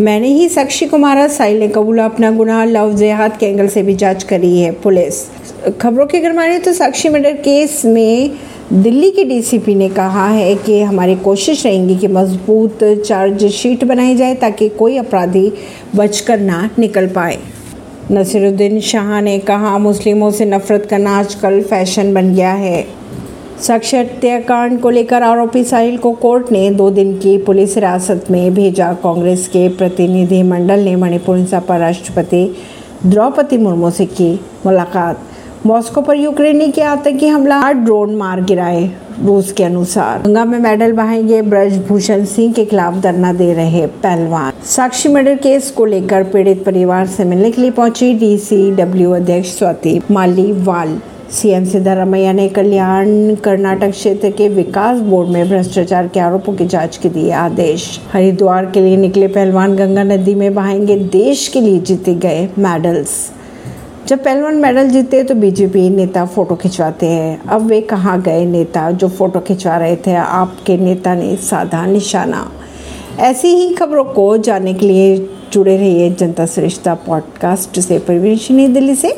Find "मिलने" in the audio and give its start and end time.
47.24-47.50